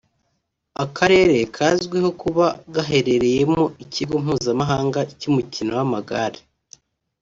[0.83, 6.39] Akarere kazwiho kuba gaherereyemo ikigo mpuzamahanga cy’umukino w’amagare